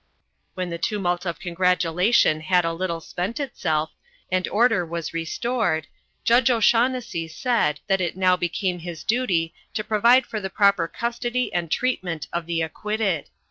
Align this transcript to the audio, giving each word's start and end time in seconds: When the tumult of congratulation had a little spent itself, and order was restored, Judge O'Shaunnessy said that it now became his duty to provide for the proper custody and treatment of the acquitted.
When 0.55 0.71
the 0.71 0.79
tumult 0.79 1.27
of 1.27 1.39
congratulation 1.39 2.39
had 2.41 2.65
a 2.65 2.73
little 2.73 3.01
spent 3.01 3.39
itself, 3.39 3.91
and 4.31 4.47
order 4.47 4.83
was 4.83 5.13
restored, 5.13 5.85
Judge 6.23 6.49
O'Shaunnessy 6.49 7.27
said 7.27 7.81
that 7.85 8.01
it 8.01 8.17
now 8.17 8.35
became 8.35 8.79
his 8.79 9.03
duty 9.03 9.53
to 9.75 9.83
provide 9.83 10.25
for 10.25 10.41
the 10.41 10.49
proper 10.49 10.87
custody 10.87 11.53
and 11.53 11.69
treatment 11.69 12.27
of 12.33 12.47
the 12.47 12.63
acquitted. 12.63 13.29